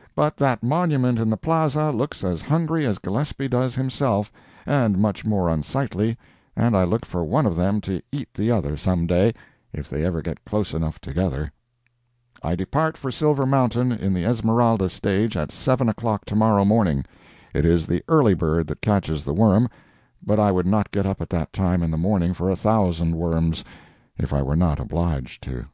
[0.14, 4.30] ]But that monument in the plaza looks as hungry as Gillespie does himself,
[4.66, 6.18] and much more unsightly,
[6.54, 9.32] and I look for one of them to eat the other some day,
[9.72, 11.50] if they ever get close enough together.
[12.42, 17.06] I depart for Silver Mountain in the Esmeralda stage at 7 o'clock to morrow morning.
[17.54, 19.66] It is the early bird that catches the worm,
[20.22, 23.14] but I would not get up at that time in the morning for a thousand
[23.16, 23.64] worms,
[24.18, 25.64] if I were not obliged to.